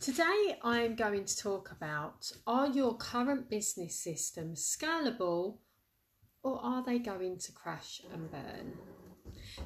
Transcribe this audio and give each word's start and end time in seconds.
Today 0.00 0.56
I'm 0.62 0.94
going 0.94 1.26
to 1.26 1.36
talk 1.36 1.72
about 1.72 2.32
are 2.46 2.68
your 2.68 2.96
current 2.96 3.50
business 3.50 4.02
systems 4.02 4.74
scalable 4.74 5.58
or 6.42 6.58
are 6.64 6.82
they 6.82 6.98
going 6.98 7.36
to 7.36 7.52
crash 7.52 8.00
and 8.10 8.30
burn? 8.30 8.72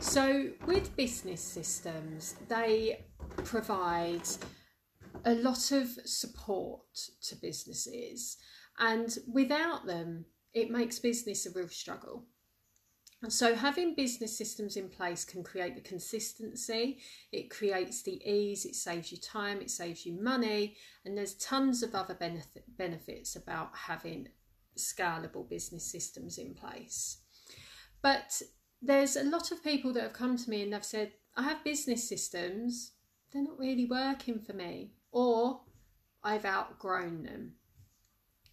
So, 0.00 0.52
with 0.66 0.96
business 0.96 1.42
systems, 1.42 2.36
they 2.48 3.04
provide 3.44 4.26
a 5.26 5.34
lot 5.34 5.70
of 5.70 5.90
support 6.06 6.80
to 7.28 7.36
businesses, 7.36 8.38
and 8.78 9.14
without 9.30 9.84
them, 9.84 10.24
it 10.54 10.70
makes 10.70 10.98
business 10.98 11.44
a 11.44 11.50
real 11.50 11.68
struggle. 11.68 12.24
And 13.22 13.32
so, 13.32 13.54
having 13.54 13.94
business 13.94 14.36
systems 14.36 14.76
in 14.76 14.88
place 14.88 15.24
can 15.24 15.44
create 15.44 15.76
the 15.76 15.80
consistency, 15.80 16.98
it 17.30 17.50
creates 17.50 18.02
the 18.02 18.20
ease, 18.28 18.64
it 18.64 18.74
saves 18.74 19.12
you 19.12 19.18
time, 19.18 19.60
it 19.60 19.70
saves 19.70 20.04
you 20.04 20.20
money, 20.20 20.76
and 21.04 21.16
there's 21.16 21.34
tons 21.34 21.84
of 21.84 21.94
other 21.94 22.14
benefit, 22.14 22.64
benefits 22.76 23.36
about 23.36 23.70
having 23.76 24.28
scalable 24.76 25.48
business 25.48 25.84
systems 25.84 26.36
in 26.36 26.54
place. 26.54 27.18
But 28.02 28.42
there's 28.80 29.14
a 29.14 29.22
lot 29.22 29.52
of 29.52 29.62
people 29.62 29.92
that 29.92 30.02
have 30.02 30.12
come 30.12 30.36
to 30.36 30.50
me 30.50 30.62
and 30.62 30.72
they've 30.72 30.84
said, 30.84 31.12
I 31.36 31.44
have 31.44 31.62
business 31.62 32.08
systems, 32.08 32.92
they're 33.32 33.44
not 33.44 33.58
really 33.58 33.86
working 33.86 34.40
for 34.40 34.52
me, 34.52 34.94
or 35.12 35.60
I've 36.24 36.44
outgrown 36.44 37.22
them. 37.22 37.52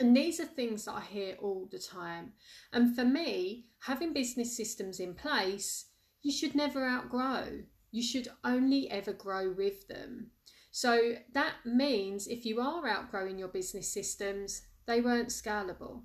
And 0.00 0.16
these 0.16 0.40
are 0.40 0.46
things 0.46 0.86
that 0.86 0.94
I 0.94 1.02
hear 1.02 1.36
all 1.42 1.68
the 1.70 1.78
time. 1.78 2.32
And 2.72 2.96
for 2.96 3.04
me, 3.04 3.66
having 3.80 4.14
business 4.14 4.56
systems 4.56 4.98
in 4.98 5.14
place, 5.14 5.90
you 6.22 6.32
should 6.32 6.54
never 6.54 6.86
outgrow. 6.86 7.64
You 7.92 8.02
should 8.02 8.28
only 8.42 8.90
ever 8.90 9.12
grow 9.12 9.52
with 9.52 9.86
them. 9.88 10.30
So 10.70 11.16
that 11.34 11.54
means 11.66 12.26
if 12.28 12.46
you 12.46 12.60
are 12.60 12.88
outgrowing 12.88 13.38
your 13.38 13.48
business 13.48 13.92
systems, 13.92 14.62
they 14.86 15.02
weren't 15.02 15.28
scalable. 15.28 16.04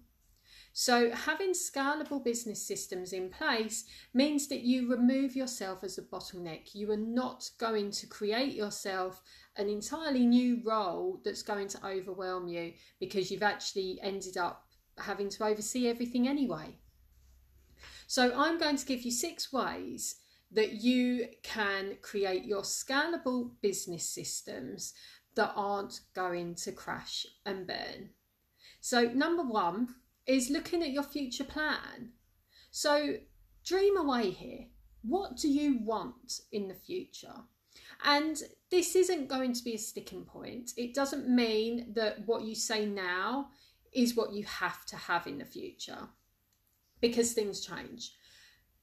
So, 0.77 1.09
having 1.11 1.53
scalable 1.53 2.21
business 2.21 2.61
systems 2.61 3.13
in 3.13 3.29
place 3.29 3.85
means 4.13 4.49
that 4.49 4.63
you 4.63 4.91
remove 4.91 5.33
yourself 5.33 5.85
as 5.85 5.97
a 5.97 6.01
bottleneck. 6.01 6.75
You 6.75 6.91
are 6.91 6.97
not 6.97 7.49
going 7.57 7.91
to 7.91 8.07
create 8.07 8.53
yourself 8.53 9.21
an 9.55 9.69
entirely 9.69 10.25
new 10.25 10.61
role 10.65 11.21
that's 11.23 11.43
going 11.43 11.69
to 11.69 11.87
overwhelm 11.87 12.49
you 12.49 12.73
because 12.99 13.31
you've 13.31 13.41
actually 13.41 13.99
ended 14.03 14.35
up 14.35 14.67
having 14.97 15.29
to 15.29 15.45
oversee 15.45 15.87
everything 15.87 16.27
anyway. 16.27 16.77
So, 18.07 18.33
I'm 18.35 18.57
going 18.57 18.75
to 18.75 18.85
give 18.85 19.03
you 19.03 19.11
six 19.11 19.53
ways 19.53 20.17
that 20.51 20.73
you 20.83 21.29
can 21.41 21.95
create 22.01 22.43
your 22.43 22.63
scalable 22.63 23.51
business 23.61 24.03
systems 24.03 24.93
that 25.35 25.53
aren't 25.55 26.01
going 26.13 26.55
to 26.55 26.73
crash 26.73 27.25
and 27.45 27.65
burn. 27.65 28.09
So, 28.81 29.03
number 29.03 29.43
one, 29.43 29.95
is 30.27 30.49
looking 30.49 30.81
at 30.83 30.91
your 30.91 31.03
future 31.03 31.43
plan. 31.43 32.11
So 32.71 33.15
dream 33.65 33.97
away 33.97 34.31
here. 34.31 34.65
What 35.01 35.37
do 35.37 35.47
you 35.47 35.79
want 35.79 36.41
in 36.51 36.67
the 36.67 36.73
future? 36.73 37.35
And 38.03 38.41
this 38.71 38.95
isn't 38.95 39.29
going 39.29 39.53
to 39.53 39.63
be 39.63 39.75
a 39.75 39.79
sticking 39.79 40.25
point. 40.25 40.71
It 40.77 40.93
doesn't 40.93 41.29
mean 41.29 41.93
that 41.93 42.25
what 42.25 42.43
you 42.43 42.55
say 42.55 42.85
now 42.85 43.49
is 43.93 44.15
what 44.15 44.33
you 44.33 44.43
have 44.43 44.85
to 44.87 44.95
have 44.95 45.27
in 45.27 45.37
the 45.37 45.45
future 45.45 46.09
because 47.01 47.33
things 47.33 47.61
change. 47.61 48.11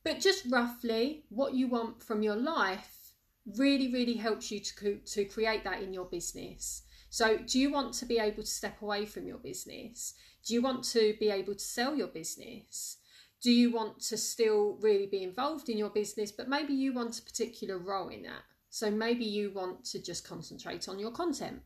But 0.05 0.21
just 0.21 0.47
roughly 0.51 1.25
what 1.29 1.55
you 1.55 1.69
want 1.69 2.03
from 2.03 2.23
your 2.23 2.37
life 2.37 3.13
really, 3.57 3.93
really 3.93 4.15
helps 4.15 4.51
you 4.51 4.61
to, 4.61 4.99
to 4.99 5.25
create 5.25 5.65
that 5.65 5.83
in 5.83 5.93
your 5.93 6.07
business. 6.07 6.83
So, 7.11 7.39
do 7.39 7.59
you 7.59 7.71
want 7.71 7.93
to 7.95 8.07
be 8.07 8.19
able 8.19 8.43
to 8.43 8.49
step 8.49 8.81
away 8.81 9.05
from 9.05 9.27
your 9.27 9.37
business? 9.37 10.15
Do 10.47 10.55
you 10.55 10.63
want 10.63 10.85
to 10.85 11.15
be 11.21 11.31
able 11.31 11.55
to 11.55 11.61
sell 11.61 11.95
your 11.97 12.09
business? 12.09 12.99
Do 13.43 13.51
you 13.51 13.73
want 13.73 14.01
to 14.03 14.17
still 14.17 14.79
really 14.81 15.07
be 15.07 15.23
involved 15.23 15.69
in 15.69 15.79
your 15.79 15.91
business, 15.91 16.31
but 16.31 16.49
maybe 16.49 16.73
you 16.73 16.93
want 16.93 17.19
a 17.19 17.23
particular 17.23 17.79
role 17.79 18.09
in 18.09 18.23
that? 18.23 18.43
So, 18.71 18.91
maybe 18.91 19.25
you 19.25 19.51
want 19.51 19.85
to 19.87 20.03
just 20.03 20.27
concentrate 20.27 20.89
on 20.89 20.99
your 20.99 21.11
content, 21.11 21.61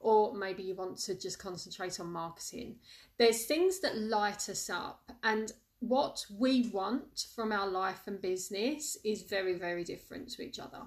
or 0.00 0.34
maybe 0.34 0.62
you 0.62 0.74
want 0.74 0.96
to 0.98 1.14
just 1.14 1.38
concentrate 1.38 2.00
on 2.00 2.10
marketing. 2.10 2.76
There's 3.18 3.44
things 3.44 3.80
that 3.80 3.98
light 3.98 4.48
us 4.48 4.70
up, 4.70 5.10
and 5.22 5.52
what 5.80 6.24
we 6.30 6.70
want 6.72 7.26
from 7.34 7.52
our 7.52 7.68
life 7.68 8.02
and 8.06 8.20
business 8.20 8.96
is 9.04 9.22
very, 9.22 9.54
very 9.54 9.84
different 9.84 10.30
to 10.30 10.42
each 10.42 10.58
other. 10.58 10.82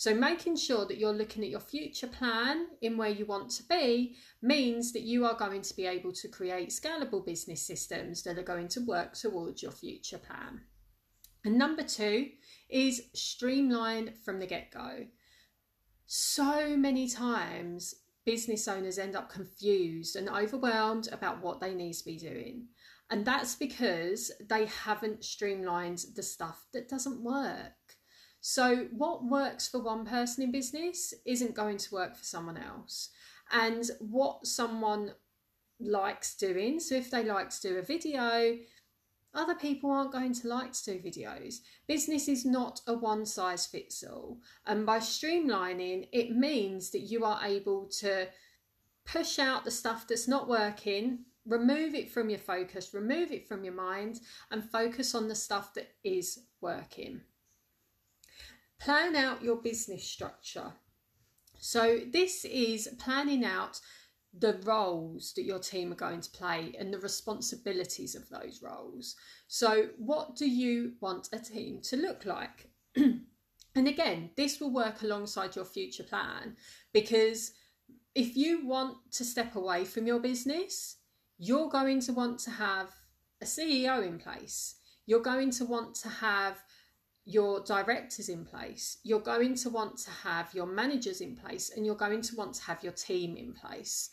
So, 0.00 0.14
making 0.14 0.56
sure 0.56 0.86
that 0.86 0.96
you're 0.96 1.12
looking 1.12 1.44
at 1.44 1.50
your 1.50 1.60
future 1.60 2.06
plan 2.06 2.68
in 2.80 2.96
where 2.96 3.10
you 3.10 3.26
want 3.26 3.50
to 3.50 3.62
be 3.64 4.16
means 4.40 4.94
that 4.94 5.02
you 5.02 5.26
are 5.26 5.36
going 5.36 5.60
to 5.60 5.76
be 5.76 5.84
able 5.84 6.10
to 6.12 6.28
create 6.28 6.70
scalable 6.70 7.22
business 7.22 7.60
systems 7.60 8.22
that 8.22 8.38
are 8.38 8.42
going 8.42 8.68
to 8.68 8.80
work 8.80 9.12
towards 9.12 9.62
your 9.62 9.72
future 9.72 10.16
plan. 10.16 10.62
And 11.44 11.58
number 11.58 11.82
two 11.82 12.30
is 12.70 13.10
streamline 13.12 14.14
from 14.24 14.40
the 14.40 14.46
get 14.46 14.70
go. 14.70 15.04
So 16.06 16.78
many 16.78 17.06
times, 17.06 17.94
business 18.24 18.68
owners 18.68 18.98
end 18.98 19.14
up 19.14 19.28
confused 19.28 20.16
and 20.16 20.30
overwhelmed 20.30 21.10
about 21.12 21.42
what 21.42 21.60
they 21.60 21.74
need 21.74 21.92
to 21.92 22.04
be 22.06 22.16
doing. 22.16 22.68
And 23.10 23.26
that's 23.26 23.54
because 23.54 24.32
they 24.48 24.64
haven't 24.64 25.24
streamlined 25.24 26.06
the 26.16 26.22
stuff 26.22 26.64
that 26.72 26.88
doesn't 26.88 27.22
work. 27.22 27.72
So, 28.40 28.88
what 28.92 29.24
works 29.24 29.68
for 29.68 29.80
one 29.80 30.04
person 30.04 30.44
in 30.44 30.52
business 30.52 31.12
isn't 31.26 31.54
going 31.54 31.78
to 31.78 31.94
work 31.94 32.16
for 32.16 32.24
someone 32.24 32.56
else. 32.56 33.10
And 33.52 33.84
what 34.00 34.46
someone 34.46 35.12
likes 35.78 36.36
doing, 36.36 36.80
so 36.80 36.94
if 36.94 37.10
they 37.10 37.24
like 37.24 37.50
to 37.50 37.60
do 37.60 37.78
a 37.78 37.82
video, 37.82 38.56
other 39.34 39.54
people 39.54 39.90
aren't 39.90 40.12
going 40.12 40.34
to 40.34 40.48
like 40.48 40.72
to 40.72 40.98
do 40.98 40.98
videos. 40.98 41.56
Business 41.86 42.28
is 42.28 42.44
not 42.44 42.80
a 42.86 42.94
one 42.94 43.26
size 43.26 43.66
fits 43.66 44.02
all. 44.02 44.38
And 44.66 44.86
by 44.86 44.98
streamlining, 44.98 46.08
it 46.12 46.30
means 46.30 46.90
that 46.90 47.00
you 47.00 47.24
are 47.24 47.40
able 47.44 47.86
to 48.00 48.28
push 49.04 49.38
out 49.38 49.64
the 49.64 49.70
stuff 49.70 50.06
that's 50.08 50.28
not 50.28 50.48
working 50.48 51.24
remove 51.46 51.94
it 51.94 52.10
from 52.10 52.30
your 52.30 52.38
focus, 52.38 52.94
remove 52.94 53.32
it 53.32 53.48
from 53.48 53.64
your 53.64 53.74
mind, 53.74 54.20
and 54.50 54.64
focus 54.70 55.14
on 55.14 55.28
the 55.28 55.34
stuff 55.34 55.74
that 55.74 55.94
is 56.04 56.40
working. 56.60 57.20
Plan 58.80 59.14
out 59.14 59.42
your 59.42 59.56
business 59.56 60.04
structure. 60.04 60.72
So, 61.58 62.00
this 62.10 62.44
is 62.46 62.88
planning 62.98 63.44
out 63.44 63.80
the 64.38 64.60
roles 64.64 65.32
that 65.34 65.44
your 65.44 65.58
team 65.58 65.92
are 65.92 65.96
going 65.96 66.20
to 66.20 66.30
play 66.30 66.72
and 66.78 66.92
the 66.92 66.98
responsibilities 66.98 68.14
of 68.14 68.28
those 68.28 68.62
roles. 68.62 69.16
So, 69.48 69.88
what 69.98 70.36
do 70.36 70.48
you 70.48 70.92
want 71.00 71.28
a 71.32 71.38
team 71.38 71.80
to 71.82 71.96
look 71.96 72.24
like? 72.24 72.70
and 72.96 73.26
again, 73.74 74.30
this 74.36 74.60
will 74.60 74.72
work 74.72 75.02
alongside 75.02 75.56
your 75.56 75.64
future 75.64 76.04
plan 76.04 76.56
because 76.92 77.52
if 78.14 78.36
you 78.36 78.66
want 78.66 78.96
to 79.12 79.24
step 79.24 79.56
away 79.56 79.84
from 79.84 80.06
your 80.06 80.20
business, 80.20 80.96
you're 81.38 81.68
going 81.68 82.00
to 82.00 82.12
want 82.12 82.38
to 82.40 82.50
have 82.50 82.90
a 83.40 83.44
CEO 83.44 84.06
in 84.06 84.18
place. 84.18 84.76
You're 85.06 85.20
going 85.20 85.50
to 85.52 85.64
want 85.64 85.94
to 85.96 86.08
have 86.08 86.62
your 87.24 87.60
directors 87.60 88.28
in 88.28 88.44
place. 88.44 88.98
You're 89.02 89.20
going 89.20 89.54
to 89.56 89.70
want 89.70 89.98
to 89.98 90.10
have 90.10 90.52
your 90.54 90.66
managers 90.66 91.20
in 91.20 91.36
place 91.36 91.70
and 91.74 91.84
you're 91.84 91.94
going 91.94 92.22
to 92.22 92.36
want 92.36 92.54
to 92.54 92.62
have 92.64 92.82
your 92.82 92.92
team 92.92 93.36
in 93.36 93.52
place. 93.52 94.10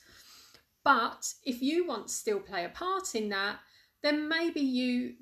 But 0.83 1.33
if 1.43 1.61
you 1.61 1.85
want 1.85 2.07
to 2.07 2.13
still 2.13 2.39
play 2.39 2.65
a 2.65 2.69
part 2.69 3.15
in 3.15 3.29
that, 3.29 3.57
then 4.03 4.29
maybe 4.29 4.61
you, 4.61 5.13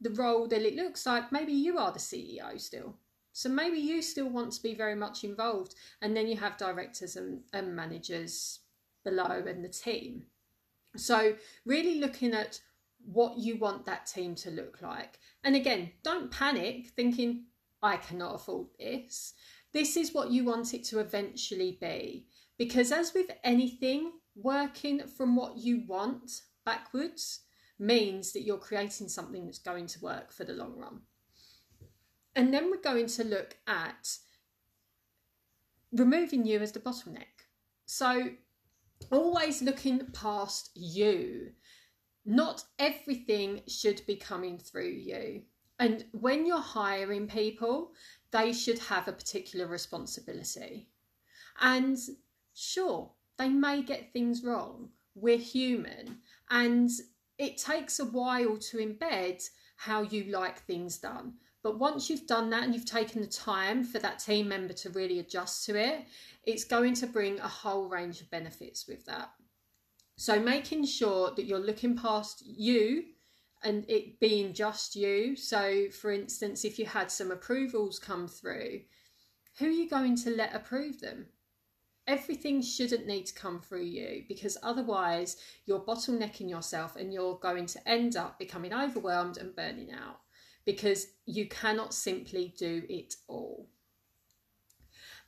the 0.00 0.10
role 0.10 0.48
that 0.48 0.62
it 0.62 0.74
looks 0.74 1.06
like, 1.06 1.30
maybe 1.30 1.52
you 1.52 1.78
are 1.78 1.92
the 1.92 1.98
CEO 1.98 2.60
still. 2.60 2.96
So 3.32 3.48
maybe 3.48 3.78
you 3.78 4.02
still 4.02 4.28
want 4.28 4.52
to 4.52 4.62
be 4.62 4.74
very 4.74 4.94
much 4.94 5.24
involved, 5.24 5.74
and 6.02 6.16
then 6.16 6.26
you 6.26 6.36
have 6.36 6.58
directors 6.58 7.16
and, 7.16 7.40
and 7.52 7.74
managers 7.74 8.60
below 9.04 9.44
and 9.46 9.64
the 9.64 9.68
team. 9.68 10.24
So, 10.96 11.36
really 11.64 11.98
looking 11.98 12.34
at 12.34 12.60
what 13.04 13.38
you 13.38 13.56
want 13.56 13.86
that 13.86 14.06
team 14.06 14.34
to 14.36 14.50
look 14.50 14.80
like. 14.82 15.18
And 15.44 15.56
again, 15.56 15.92
don't 16.02 16.30
panic 16.30 16.88
thinking, 16.94 17.44
I 17.82 17.96
cannot 17.96 18.34
afford 18.34 18.68
this. 18.78 19.34
This 19.72 19.96
is 19.96 20.12
what 20.12 20.30
you 20.30 20.44
want 20.44 20.74
it 20.74 20.84
to 20.84 21.00
eventually 21.00 21.78
be. 21.80 22.26
Because, 22.58 22.92
as 22.92 23.12
with 23.14 23.30
anything, 23.42 24.12
working 24.36 25.06
from 25.06 25.34
what 25.34 25.56
you 25.56 25.84
want 25.86 26.42
backwards 26.64 27.40
means 27.78 28.32
that 28.32 28.42
you're 28.42 28.58
creating 28.58 29.08
something 29.08 29.44
that's 29.44 29.58
going 29.58 29.86
to 29.86 30.00
work 30.00 30.32
for 30.32 30.44
the 30.44 30.52
long 30.52 30.76
run. 30.76 31.00
And 32.36 32.52
then 32.52 32.70
we're 32.70 32.80
going 32.80 33.06
to 33.08 33.24
look 33.24 33.56
at 33.66 34.18
removing 35.92 36.46
you 36.46 36.60
as 36.60 36.72
the 36.72 36.80
bottleneck. 36.80 37.46
So, 37.84 38.30
always 39.10 39.60
looking 39.62 40.06
past 40.12 40.70
you. 40.74 41.52
Not 42.24 42.64
everything 42.78 43.62
should 43.66 44.02
be 44.06 44.16
coming 44.16 44.58
through 44.58 44.90
you. 44.90 45.42
And 45.78 46.04
when 46.12 46.46
you're 46.46 46.60
hiring 46.60 47.26
people, 47.26 47.92
they 48.30 48.52
should 48.52 48.78
have 48.78 49.08
a 49.08 49.12
particular 49.12 49.66
responsibility. 49.66 50.88
And 51.60 51.98
sure, 52.54 53.10
they 53.38 53.48
may 53.48 53.82
get 53.82 54.12
things 54.12 54.44
wrong. 54.44 54.90
We're 55.14 55.38
human, 55.38 56.18
and 56.50 56.90
it 57.38 57.58
takes 57.58 57.98
a 57.98 58.04
while 58.04 58.56
to 58.56 58.78
embed 58.78 59.42
how 59.76 60.02
you 60.02 60.24
like 60.24 60.60
things 60.60 60.98
done. 60.98 61.34
But 61.62 61.78
once 61.78 62.08
you've 62.08 62.26
done 62.26 62.50
that 62.50 62.64
and 62.64 62.74
you've 62.74 62.84
taken 62.84 63.20
the 63.20 63.26
time 63.26 63.84
for 63.84 63.98
that 63.98 64.18
team 64.18 64.48
member 64.48 64.72
to 64.74 64.90
really 64.90 65.18
adjust 65.18 65.66
to 65.66 65.78
it, 65.78 66.04
it's 66.44 66.64
going 66.64 66.94
to 66.94 67.06
bring 67.06 67.38
a 67.40 67.48
whole 67.48 67.88
range 67.88 68.20
of 68.20 68.30
benefits 68.30 68.86
with 68.86 69.04
that. 69.06 69.30
So, 70.22 70.38
making 70.38 70.86
sure 70.86 71.32
that 71.34 71.46
you're 71.46 71.58
looking 71.58 71.96
past 71.96 72.44
you 72.46 73.06
and 73.64 73.84
it 73.90 74.20
being 74.20 74.54
just 74.54 74.94
you. 74.94 75.34
So, 75.34 75.88
for 75.90 76.12
instance, 76.12 76.64
if 76.64 76.78
you 76.78 76.86
had 76.86 77.10
some 77.10 77.32
approvals 77.32 77.98
come 77.98 78.28
through, 78.28 78.82
who 79.58 79.66
are 79.66 79.70
you 79.70 79.90
going 79.90 80.14
to 80.18 80.30
let 80.30 80.54
approve 80.54 81.00
them? 81.00 81.26
Everything 82.06 82.62
shouldn't 82.62 83.04
need 83.04 83.26
to 83.26 83.34
come 83.34 83.58
through 83.58 83.82
you 83.82 84.22
because 84.28 84.56
otherwise 84.62 85.38
you're 85.66 85.80
bottlenecking 85.80 86.48
yourself 86.48 86.94
and 86.94 87.12
you're 87.12 87.40
going 87.42 87.66
to 87.66 87.88
end 87.88 88.14
up 88.14 88.38
becoming 88.38 88.72
overwhelmed 88.72 89.38
and 89.38 89.56
burning 89.56 89.90
out 89.90 90.20
because 90.64 91.08
you 91.26 91.48
cannot 91.48 91.92
simply 91.92 92.54
do 92.56 92.84
it 92.88 93.16
all. 93.26 93.66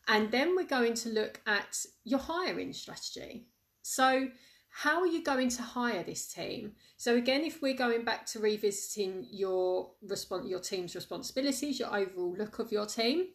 And 0.06 0.30
then 0.30 0.54
we're 0.54 0.62
going 0.62 0.94
to 0.94 1.08
look 1.08 1.40
at 1.48 1.84
your 2.04 2.20
hiring 2.20 2.72
strategy. 2.72 3.48
So, 3.82 4.28
how 4.76 4.98
are 4.98 5.06
you 5.06 5.22
going 5.22 5.48
to 5.50 5.62
hire 5.62 6.02
this 6.02 6.26
team? 6.26 6.72
So 6.96 7.14
again, 7.14 7.44
if 7.44 7.62
we're 7.62 7.76
going 7.76 8.04
back 8.04 8.26
to 8.26 8.40
revisiting 8.40 9.24
your 9.30 9.92
response 10.02 10.48
your 10.48 10.58
team's 10.58 10.96
responsibilities, 10.96 11.78
your 11.78 11.94
overall 11.94 12.34
look 12.36 12.58
of 12.58 12.72
your 12.72 12.84
team, 12.84 13.28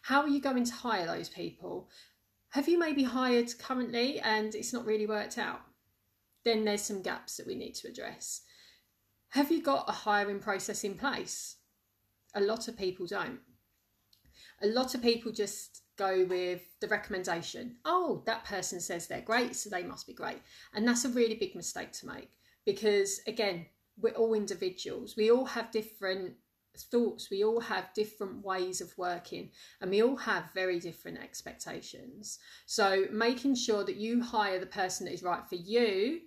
how 0.00 0.22
are 0.22 0.28
you 0.28 0.40
going 0.40 0.64
to 0.64 0.72
hire 0.72 1.04
those 1.04 1.28
people? 1.28 1.90
Have 2.48 2.66
you 2.66 2.78
maybe 2.78 3.02
hired 3.02 3.58
currently 3.58 4.20
and 4.20 4.54
it's 4.54 4.72
not 4.72 4.86
really 4.86 5.06
worked 5.06 5.36
out? 5.36 5.60
Then 6.46 6.64
there's 6.64 6.80
some 6.80 7.02
gaps 7.02 7.36
that 7.36 7.46
we 7.46 7.56
need 7.56 7.74
to 7.74 7.88
address. 7.88 8.40
Have 9.30 9.52
you 9.52 9.62
got 9.62 9.90
a 9.90 9.92
hiring 9.92 10.40
process 10.40 10.82
in 10.82 10.94
place? 10.94 11.56
A 12.34 12.40
lot 12.40 12.68
of 12.68 12.78
people 12.78 13.04
don't. 13.04 13.40
A 14.62 14.66
lot 14.66 14.94
of 14.94 15.02
people 15.02 15.30
just 15.30 15.82
go 15.96 16.24
with 16.24 16.62
the 16.80 16.88
recommendation. 16.88 17.76
Oh, 17.84 18.22
that 18.26 18.44
person 18.44 18.80
says 18.80 19.06
they're 19.06 19.20
great, 19.20 19.56
so 19.56 19.70
they 19.70 19.82
must 19.82 20.06
be 20.06 20.14
great. 20.14 20.40
And 20.74 20.86
that's 20.86 21.04
a 21.04 21.10
really 21.10 21.34
big 21.34 21.54
mistake 21.54 21.92
to 21.92 22.06
make 22.06 22.30
because, 22.64 23.20
again, 23.26 23.66
we're 23.98 24.14
all 24.14 24.34
individuals. 24.34 25.16
We 25.16 25.30
all 25.30 25.46
have 25.46 25.70
different 25.70 26.34
thoughts, 26.90 27.30
we 27.30 27.42
all 27.42 27.60
have 27.60 27.94
different 27.94 28.44
ways 28.44 28.80
of 28.80 28.92
working, 28.98 29.50
and 29.80 29.90
we 29.90 30.02
all 30.02 30.16
have 30.16 30.50
very 30.54 30.78
different 30.78 31.18
expectations. 31.18 32.38
So, 32.66 33.06
making 33.10 33.54
sure 33.54 33.84
that 33.84 33.96
you 33.96 34.22
hire 34.22 34.60
the 34.60 34.66
person 34.66 35.06
that 35.06 35.14
is 35.14 35.22
right 35.22 35.48
for 35.48 35.54
you 35.54 36.20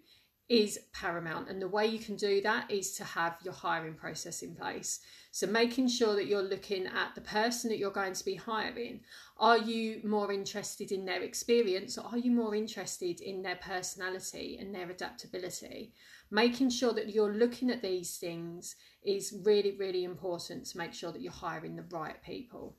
is 0.50 0.80
paramount. 0.94 1.48
And 1.48 1.62
the 1.62 1.68
way 1.68 1.86
you 1.86 2.00
can 2.00 2.16
do 2.16 2.42
that 2.42 2.70
is 2.70 2.96
to 2.98 3.04
have 3.04 3.38
your 3.44 3.54
hiring 3.54 3.94
process 3.94 4.42
in 4.42 4.56
place. 4.56 5.00
So, 5.32 5.46
making 5.46 5.90
sure 5.90 6.16
that 6.16 6.26
you're 6.26 6.42
looking 6.42 6.88
at 6.88 7.14
the 7.14 7.22
person 7.22 7.70
that 7.70 7.78
you're 7.78 7.92
going 7.92 8.14
to 8.14 8.26
be 8.26 8.36
hiring. 8.36 9.02
Are 9.38 9.60
you 9.60 10.02
more 10.04 10.34
interested 10.34 10.92
in 10.92 11.06
their 11.06 11.22
experience 11.22 11.98
or 11.98 12.06
are 12.06 12.18
you 12.18 12.32
more 12.32 12.56
interested 12.56 13.22
in 13.22 13.44
their 13.44 13.58
personality 13.58 14.58
and 14.60 14.74
their 14.74 14.90
adaptability? 14.90 15.94
Making 16.32 16.72
sure 16.72 16.94
that 16.94 17.14
you're 17.14 17.34
looking 17.34 17.70
at 17.70 17.82
these 17.84 18.18
things 18.18 18.76
is 19.04 19.36
really, 19.46 19.78
really 19.78 20.04
important 20.04 20.66
to 20.66 20.78
make 20.78 20.94
sure 20.94 21.12
that 21.12 21.22
you're 21.22 21.32
hiring 21.32 21.76
the 21.76 21.86
right 21.92 22.22
people. 22.24 22.76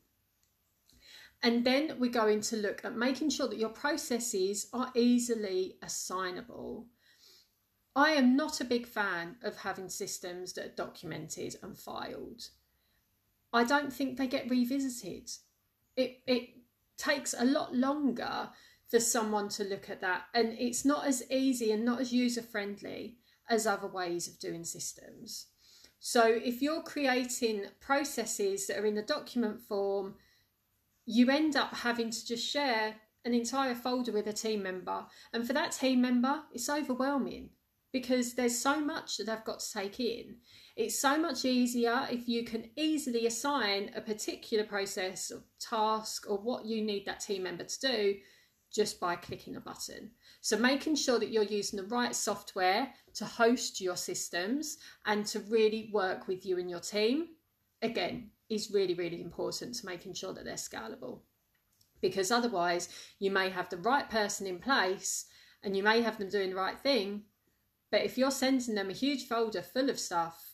And 1.42 1.64
then 1.64 1.96
we're 1.98 2.10
going 2.10 2.42
to 2.42 2.56
look 2.56 2.84
at 2.84 2.96
making 2.96 3.30
sure 3.30 3.48
that 3.48 3.58
your 3.58 3.70
processes 3.70 4.66
are 4.72 4.92
easily 4.94 5.78
assignable. 5.82 6.86
I 7.94 8.10
am 8.10 8.36
not 8.36 8.60
a 8.60 8.64
big 8.64 8.86
fan 8.86 9.36
of 9.42 9.58
having 9.58 9.88
systems 9.88 10.52
that 10.52 10.64
are 10.64 10.76
documented 10.76 11.56
and 11.62 11.76
filed. 11.76 12.50
I 13.52 13.64
don't 13.64 13.92
think 13.92 14.16
they 14.16 14.28
get 14.28 14.48
revisited. 14.48 15.30
It 15.96 16.20
it 16.26 16.50
takes 16.96 17.34
a 17.36 17.44
lot 17.44 17.74
longer 17.74 18.50
for 18.88 19.00
someone 19.00 19.48
to 19.48 19.64
look 19.64 19.88
at 19.88 20.00
that 20.00 20.24
and 20.34 20.52
it's 20.58 20.84
not 20.84 21.06
as 21.06 21.22
easy 21.30 21.72
and 21.72 21.84
not 21.84 22.00
as 22.00 22.12
user 22.12 22.42
friendly 22.42 23.16
as 23.48 23.66
other 23.66 23.86
ways 23.86 24.28
of 24.28 24.38
doing 24.38 24.64
systems. 24.64 25.46
So 25.98 26.24
if 26.26 26.60
you're 26.62 26.82
creating 26.82 27.66
processes 27.80 28.66
that 28.66 28.78
are 28.78 28.86
in 28.86 28.94
the 28.94 29.02
document 29.02 29.60
form, 29.60 30.14
you 31.06 31.30
end 31.30 31.56
up 31.56 31.74
having 31.74 32.10
to 32.10 32.26
just 32.26 32.46
share 32.46 32.96
an 33.24 33.34
entire 33.34 33.74
folder 33.74 34.12
with 34.12 34.26
a 34.26 34.32
team 34.32 34.62
member. 34.62 35.06
And 35.32 35.46
for 35.46 35.52
that 35.52 35.72
team 35.72 36.00
member, 36.00 36.42
it's 36.52 36.68
overwhelming 36.68 37.50
because 37.92 38.34
there's 38.34 38.58
so 38.58 38.80
much 38.80 39.16
that 39.16 39.26
they've 39.26 39.44
got 39.44 39.60
to 39.60 39.72
take 39.72 40.00
in. 40.00 40.36
It's 40.76 40.98
so 40.98 41.18
much 41.18 41.44
easier 41.44 42.06
if 42.10 42.28
you 42.28 42.44
can 42.44 42.70
easily 42.76 43.26
assign 43.26 43.90
a 43.94 44.00
particular 44.00 44.64
process 44.64 45.30
or 45.30 45.42
task 45.58 46.30
or 46.30 46.38
what 46.38 46.64
you 46.64 46.82
need 46.82 47.04
that 47.06 47.20
team 47.20 47.42
member 47.42 47.64
to 47.64 47.80
do 47.80 48.14
just 48.72 49.00
by 49.00 49.16
clicking 49.16 49.56
a 49.56 49.60
button. 49.60 50.12
So, 50.40 50.56
making 50.56 50.94
sure 50.94 51.18
that 51.18 51.30
you're 51.30 51.42
using 51.42 51.76
the 51.76 51.88
right 51.88 52.14
software 52.14 52.92
to 53.14 53.24
host 53.24 53.80
your 53.80 53.96
systems 53.96 54.78
and 55.06 55.26
to 55.26 55.40
really 55.40 55.90
work 55.92 56.28
with 56.28 56.46
you 56.46 56.58
and 56.58 56.70
your 56.70 56.80
team, 56.80 57.28
again, 57.82 58.30
is 58.48 58.70
really, 58.70 58.94
really 58.94 59.20
important 59.20 59.74
to 59.74 59.86
making 59.86 60.14
sure 60.14 60.32
that 60.32 60.44
they're 60.44 60.54
scalable. 60.54 61.20
Because 62.00 62.30
otherwise, 62.30 62.88
you 63.18 63.30
may 63.30 63.50
have 63.50 63.68
the 63.68 63.76
right 63.78 64.08
person 64.08 64.46
in 64.46 64.58
place 64.58 65.26
and 65.62 65.76
you 65.76 65.82
may 65.82 66.00
have 66.00 66.18
them 66.18 66.30
doing 66.30 66.50
the 66.50 66.56
right 66.56 66.78
thing, 66.78 67.24
but 67.90 68.02
if 68.02 68.16
you're 68.16 68.30
sending 68.30 68.74
them 68.74 68.90
a 68.90 68.94
huge 68.94 69.26
folder 69.26 69.62
full 69.62 69.90
of 69.90 69.98
stuff, 69.98 70.52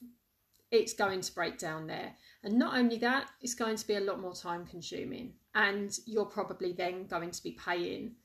it's 0.70 0.94
going 0.94 1.20
to 1.20 1.34
break 1.34 1.58
down 1.58 1.86
there. 1.86 2.14
And 2.42 2.58
not 2.58 2.76
only 2.76 2.98
that, 2.98 3.30
it's 3.40 3.54
going 3.54 3.76
to 3.76 3.86
be 3.86 3.94
a 3.96 4.00
lot 4.00 4.20
more 4.20 4.34
time 4.34 4.66
consuming. 4.66 5.34
And 5.54 5.96
you're 6.06 6.26
probably 6.26 6.72
then 6.72 7.06
going 7.06 7.30
to 7.30 7.42
be 7.42 7.52
paying 7.52 8.16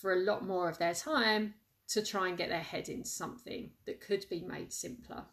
for 0.00 0.12
a 0.12 0.20
lot 0.20 0.46
more 0.46 0.68
of 0.68 0.78
their 0.78 0.94
time 0.94 1.54
to 1.88 2.02
try 2.04 2.28
and 2.28 2.38
get 2.38 2.48
their 2.48 2.60
head 2.60 2.88
into 2.88 3.08
something 3.08 3.70
that 3.86 4.00
could 4.00 4.26
be 4.30 4.40
made 4.40 4.72
simpler. 4.72 5.24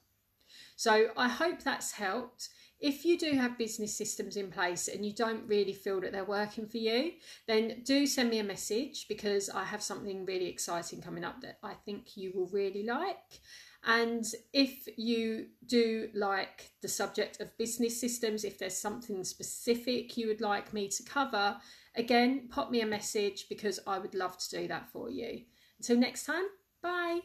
So 0.79 1.09
I 1.17 1.27
hope 1.27 1.61
that's 1.61 1.91
helped. 1.91 2.47
If 2.79 3.03
you 3.03 3.17
do 3.17 3.31
have 3.31 3.57
business 3.57 3.97
systems 3.97 4.37
in 4.37 4.49
place 4.49 4.87
and 4.87 5.05
you 5.05 5.13
don't 5.13 5.45
really 5.45 5.73
feel 5.73 5.99
that 5.99 6.13
they're 6.13 6.23
working 6.23 6.67
for 6.67 6.77
you, 6.77 7.11
then 7.49 7.81
do 7.83 8.07
send 8.07 8.29
me 8.29 8.39
a 8.39 8.45
message 8.45 9.09
because 9.09 9.49
I 9.49 9.65
have 9.65 9.83
something 9.83 10.25
really 10.25 10.47
exciting 10.47 11.01
coming 11.01 11.25
up 11.25 11.41
that 11.41 11.57
I 11.61 11.73
think 11.73 12.15
you 12.15 12.31
will 12.33 12.47
really 12.47 12.85
like. 12.85 13.41
And 13.83 14.23
if 14.53 14.87
you 14.95 15.47
do 15.65 16.11
like 16.13 16.71
the 16.81 16.87
subject 16.87 17.41
of 17.41 17.57
business 17.57 17.99
systems, 17.99 18.45
if 18.45 18.57
there's 18.57 18.77
something 18.77 19.25
specific 19.25 20.15
you 20.15 20.27
would 20.27 20.39
like 20.39 20.71
me 20.71 20.87
to 20.87 21.03
cover, 21.03 21.57
again, 21.97 22.47
pop 22.49 22.71
me 22.71 22.79
a 22.79 22.85
message 22.85 23.47
because 23.49 23.81
I 23.85 23.99
would 23.99 24.15
love 24.15 24.37
to 24.37 24.59
do 24.61 24.69
that 24.69 24.89
for 24.93 25.09
you. 25.09 25.41
Until 25.77 25.97
next 25.97 26.25
time, 26.25 26.45
bye. 26.81 27.19